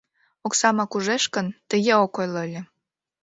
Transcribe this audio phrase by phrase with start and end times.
[0.45, 2.61] Оксамак ужеш гын, тыге ок ойло ыле.